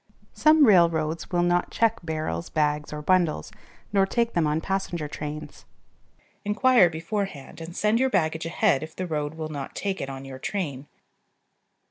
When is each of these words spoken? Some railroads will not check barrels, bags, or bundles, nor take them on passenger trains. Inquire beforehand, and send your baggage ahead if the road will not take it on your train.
Some 0.33 0.65
railroads 0.65 1.29
will 1.29 1.43
not 1.43 1.69
check 1.69 1.99
barrels, 2.03 2.49
bags, 2.49 2.91
or 2.91 3.03
bundles, 3.03 3.51
nor 3.93 4.07
take 4.07 4.33
them 4.33 4.47
on 4.47 4.59
passenger 4.59 5.07
trains. 5.07 5.63
Inquire 6.43 6.89
beforehand, 6.89 7.61
and 7.61 7.75
send 7.77 7.99
your 7.99 8.09
baggage 8.09 8.47
ahead 8.47 8.81
if 8.81 8.95
the 8.95 9.05
road 9.05 9.35
will 9.35 9.49
not 9.49 9.75
take 9.75 10.01
it 10.01 10.09
on 10.09 10.25
your 10.25 10.39
train. 10.39 10.87